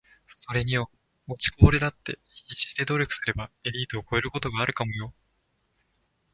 [0.35, 0.89] ｢それによ……
[1.27, 5.13] 落ちこぼれだって必死で努力すりゃエリートを超えることがあるかもよ｣